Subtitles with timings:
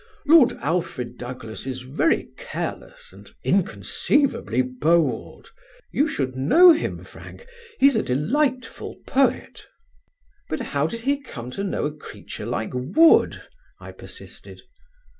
[0.25, 5.49] "Lord Alfred Douglas is very careless and inconceivably bold.
[5.91, 7.45] You should know him, Frank;
[7.79, 9.67] he's a delightful poet."
[10.49, 13.43] "But how did he come to know a creature like Wood?"
[13.79, 14.63] I persisted.